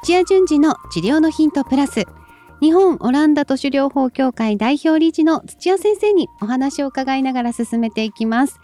[0.00, 2.06] 土屋順次の治療のヒントプラス。
[2.62, 8.58] 日本オランダ都市療法協会代表理事の土屋先生にお話を伺いながら進めていきます。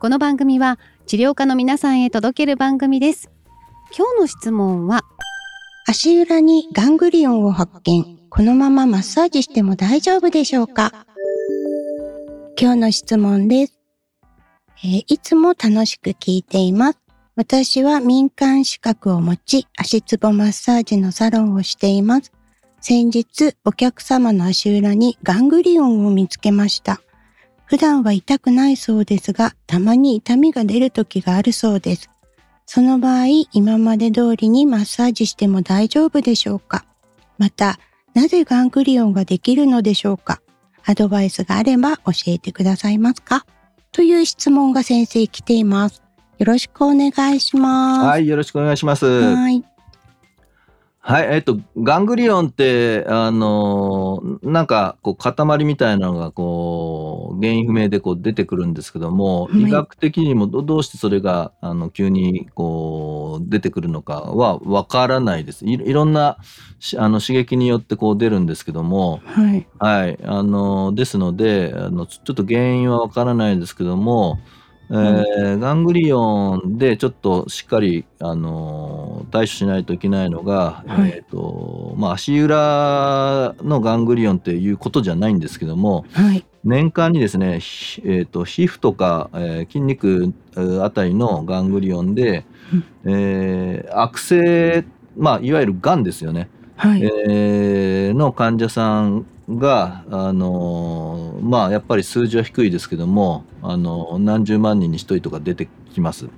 [0.00, 3.30] この番組は治療家の皆さんへ届ける番組です。
[3.96, 5.02] 今日の質問は
[5.86, 8.18] 足裏にガングリオンを発見。
[8.28, 11.06] このままマッサージしても大丈夫でしょうか？
[12.60, 13.78] 今日の質問です、
[14.84, 17.01] えー、いつも楽しく聞いています。
[17.34, 22.30] 私は民間資格を持ち、足つぼマッサージのサロンをしています。
[22.82, 27.00] 先日、お客様の足裏にガングリオンを見つけました。
[27.64, 32.10] 普段は痛くないそうですが、たまに痛みが出る時があるそうです。
[32.66, 36.84] その場合、今まで通りにマッサージしても大丈夫でしょうか？
[37.38, 37.78] また、
[38.12, 40.42] なぜガングリオンができるのでしょうか？
[40.84, 43.46] アドバイスがあれば教えてくださいますか？
[43.90, 46.01] という質問が先生来ています。
[46.42, 48.04] よろしくお願いします。
[48.04, 49.06] はい、よろしくお願いします。
[49.06, 49.62] はい。
[50.98, 65.64] はい、えっと、ガングリオンって、あの、なんか、こう、塊みたいなのが、こう、原因不明で、こう、出てくるんですけども、はい、医学的にもど、どうしてそれが、あの、急に、こう、出てくるのかは、わからないです。
[65.64, 66.38] いいろんな、
[66.98, 69.66] あの、刺激によって、こう、出るんですけども、はい。
[69.78, 74.40] はい、あの、ですので、あの、ちょっと原因はわからないんですけども、
[74.94, 90.34] えー、ガングリオンでちょっとしっかり、あの対処しないといけないのが、はい、えーとまあ、足裏のガングリオンっていうことじゃないんですけども、はい、年間にですね、えーと、皮膚とか、えー、筋肉
[90.82, 92.44] あたりのガングリオンで、
[93.04, 94.84] うん、えー、悪性、
[95.16, 106.28] まあ、いわゆるがんですよね、はい、えー、の患者さんが、あのまあ、やっぱり数字は低いですけども、あの何十万人に1人とか出てきます。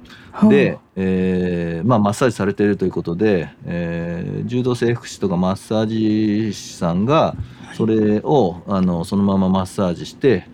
[0.49, 7.37] で、えーまあ、マッサージされているということで、えー、柔道整復師とかマッサージ師さんが
[7.75, 10.49] それを、あのそのままマッサージして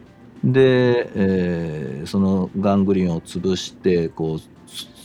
[0.45, 4.41] で、えー、そのガングリオンを潰してこう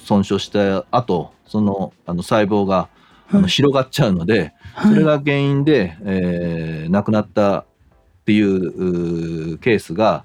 [0.06, 2.90] 損傷した後そのあの細胞が
[3.31, 7.66] あの広がっちゃうので、それが原因で、えー、亡くなったっ
[8.25, 10.24] ていうケースが、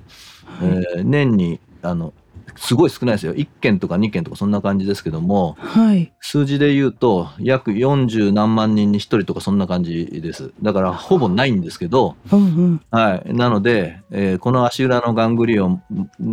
[0.63, 2.13] えー、年にあの
[2.57, 3.35] すごい少ないですよ。
[3.35, 10.53] 1件とか2件とかそんな感じですけども、はい、数字で言うと約40何万人に1人とかそんな感じです。
[10.63, 15.83] だからほぼないんですけど、うんうん、はい、なので、えー、この足裏のガングリオン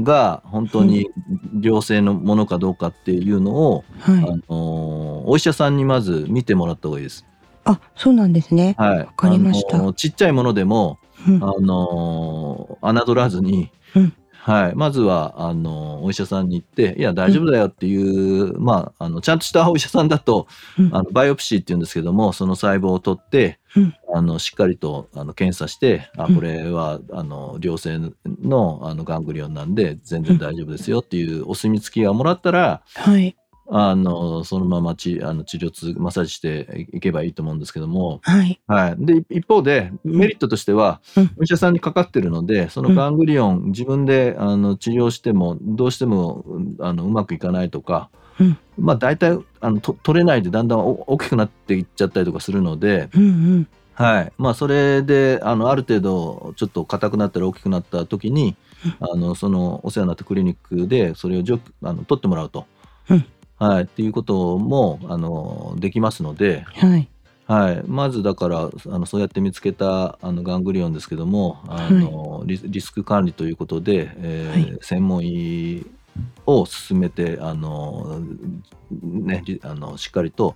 [0.03, 1.09] が本当に
[1.61, 4.86] 良性のものかどうかっていうのを、はい、あのー、
[5.27, 7.25] お医者さんにまず見てもらった方がいいです。
[7.65, 8.75] あそうなんですね。
[8.77, 14.13] はい、わかりました、ちっちゃいものでも、うん、あのー、侮らずに、うん、
[14.47, 20.47] はい、まずはあのお医者さんに行って「いや大丈夫だよ」っていう、うん、まああのちゃんとしたお医者さんだと、
[20.79, 27.99] うん、あの biopsy っていうんですけどもその細胞を取って、うん、あのしっかりとあの検査して「あこれはあの良性
[28.41, 33.35] のあのガングリオンなんで全然大丈夫ですよ」っていうお墨付きがもらったら、はい、
[33.69, 38.59] あの、そのままちあの治療続マッサージしていけばいいと思うんですけども、はい。
[38.67, 38.95] はい。
[38.97, 46.45] で、一方で、メリットとしては、うん、お医者さんにかかってるので、そのガングリオン、自分であの治療しても、どうしても
[46.79, 53.67] あのうまくいかないとか、うん、まあ大体あのと取れないでだんだん大きくなっていっちゃったりとかするので、うんうん。
[53.93, 54.31] はい。
[54.37, 58.55] まあ、それであのある程度ちょっと硬くなったり大きくなった時に、
[58.99, 61.41] あのそのお世話になったクリニックでそれを
[61.81, 62.65] あの取ってもらうと。
[63.09, 63.25] うん
[63.57, 67.09] はい、っていうこともあのできますので、はい。
[67.47, 75.85] はい、まずだからあのそうやって見つけたあのガングリオンですけどもあの、はい、リスク管理ということで、えー、はい、専門医
[76.45, 78.21] を進めてあの、
[79.01, 80.55] ね、あのしっかりと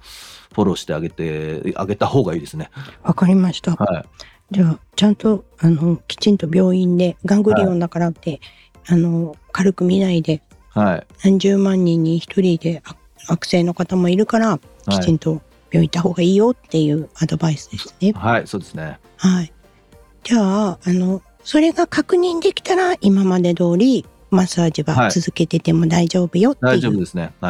[0.53, 2.69] フォローしてあげてあげた方がいいですね。
[3.03, 3.75] わかりました。
[3.75, 4.05] はい、
[4.51, 8.39] じゃあちゃんとあのきちんと病院でガングリオンだからって、はい、
[8.87, 10.41] あの軽く見ないで
[10.73, 12.81] はい、何十万人に一人で
[13.27, 14.59] 悪性の方もいるから
[14.89, 18.13] きちんと病院行った方がいいよっていうアドバイスですね。
[18.13, 18.99] はい、そうですね。
[19.17, 19.53] はい。
[20.23, 26.91] じゃあ、あの、それが確認できたら今まで通りマッサージは続けてても大丈夫よっていう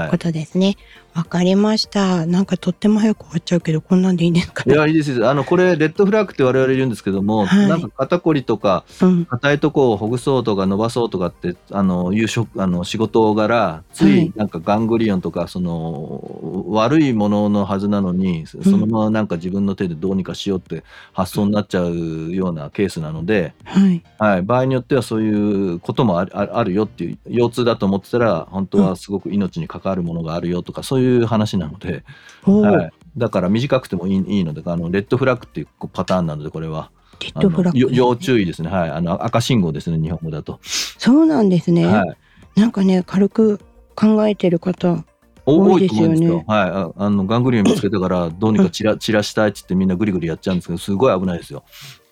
[0.10, 0.76] ことですね。
[1.14, 2.26] わかりました。
[2.26, 5.28] なんかとっても早く終わっちゃうけど、こんなんでいいですか、ね、いや、いいです。
[5.28, 8.86] あの、これ、レッドフラッグって我々言うんですけども、はい、なんか肩こりとか、
[9.30, 24.02] 硬いとこをほぐそうとか伸ばそうとかって、あの、いう職、あの、仕事柄、ついなんかガングリオンとか、その、悪いもののはずなのに、そのままなんか自分の手でどうにかしようって発想になっちゃうようなケースなので、はい。
[24.18, 32.04] はい、場合によってはそういうこともあるあるよっていう、腰痛だと思ってたら、本当はすごく命に関わるものがあるよとか、そういう話なので、
[32.44, 36.92] はい、だから短くてもいいいいのであのレッドフラッグっていうパターンなのでこれは。
[37.20, 38.70] レッドフラッグ、ね、要注意ですね。
[38.70, 38.90] はい。
[38.90, 40.00] あの赤信号ですね。
[40.00, 40.60] 日本語だと。
[40.64, 41.86] そうなんですね。
[41.86, 42.04] は
[42.56, 43.60] い、なんかね軽く
[43.96, 45.04] 考えてる方
[45.46, 46.30] 多いですよね。
[46.30, 46.44] はい。
[46.48, 51.64] ああのガングリオン見つけたからどうにか散ら散らしたいっつってみんなぐりぐりやっちゃうんですけどすごい危ないですよ。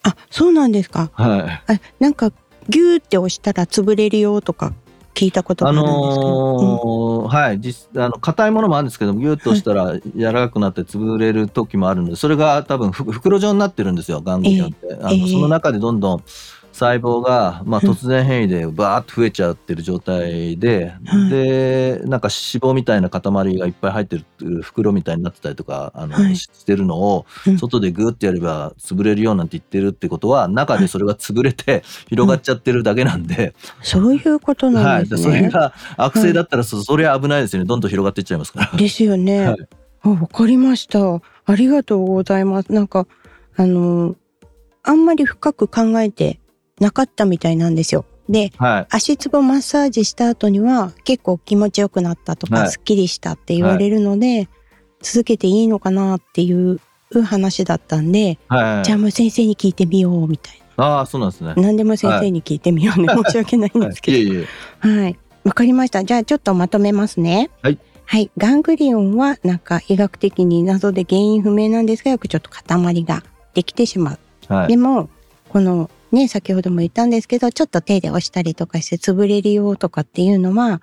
[0.03, 1.09] あ、そうなんですか。
[1.13, 1.73] はい。
[1.73, 2.31] あ、なんか
[2.67, 4.73] ギューって押したら潰れるよとか
[5.19, 7.59] 聞いたことがあるんですけど、あのーうん、はい。
[7.59, 14.21] 実あの硬いものもあるんですけどギュッとしたら柔らかくなって潰れる時もあるのでそれが多分袋状になってるんですよ。
[14.21, 16.23] ガングリオンって、えー、あの、えー、その中でどんどん
[16.71, 23.21] 細胞が、まあ、突然変異でバーッと増えちゃってる状態で、うん、でなんか脂肪みたいな塊
[23.57, 27.25] がいっぱい入ってる袋みたいになってたりとかあの、はい、してるのを
[27.57, 37.67] 外でグーってやれば潰れるようなんて言ってるってことは中でそれが潰れて広がっちゃってるだけなんで、うん、そういうことなんですね、はい、それが悪性だったらそそれは危ないですよね。
[37.67, 38.77] どんどん広がっていっちゃいますから。
[38.77, 39.47] ですよね。
[39.47, 39.57] はい、
[40.01, 41.21] あわかりました。
[41.45, 42.71] ありがとうございます。
[42.71, 43.07] なんか
[43.55, 44.15] あの
[44.83, 46.39] あんまり深く考えて
[46.79, 48.05] なかったみたいなんですよ。
[48.29, 54.49] で、はい、足つぼマッサージした後には結構気持ちよくなったとか、はい、すっきりしたって言われるので、はい、
[55.01, 56.79] 続けていいのかなっていう
[57.23, 60.85] 話だったんで、はい、じゃあもう先生に聞いてみようみたいな。
[60.85, 61.53] ああ、そうなんですね。
[61.57, 63.07] 何でも先生に聞いてみようね。
[63.25, 64.17] 申し訳ないんですけど。
[64.17, 64.47] いえいえ
[64.79, 65.19] はい。
[65.43, 66.03] わかりました。
[66.03, 67.49] じゃあちょっとまとめますね。
[67.63, 67.79] はい。
[68.05, 68.31] はい。
[68.37, 73.23] ガングリオンはなんか医学的に謎で原因不明なんですが、よくちょっと塊が
[73.53, 74.53] できてしまう。
[74.53, 75.09] はい、でも、
[75.49, 80.81] このね、先ほども言ったんですけど、ちょっと手で押したりとかして潰れるよとかっていうのは、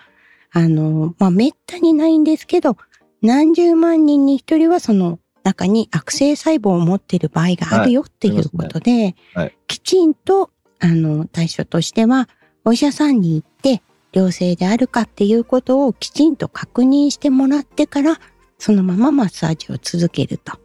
[0.52, 2.76] あの、まあ、めったにないんですけど、
[3.22, 12.28] 何十万人に一人はその中に悪性細胞を持っている場合があるよっていうことで、はいねはい、きちんと、あの、対処としては、
[12.64, 13.82] お医者さんに行って、
[14.12, 18.18] 良性であるかっていうことをきちんと確認してもらってから、
[18.58, 20.58] そのままマッサージを続けると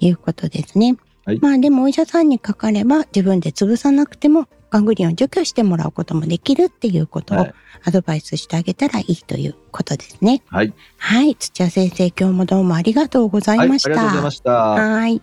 [0.00, 0.86] いうことですね。
[0.88, 7.46] はいはい、まあでもお医者さんにかかれば自分で潰さなくてもガングリオン除去してもらうこともできるっていうことを
[7.84, 10.42] アドバイスしてあげたらいいということですね。
[10.46, 10.72] はい。
[10.96, 11.36] はい。
[11.36, 13.90] 土屋先生、今日もどうもありがとうございました。
[13.90, 14.52] はい、ありがとうございました。
[14.52, 15.22] はい。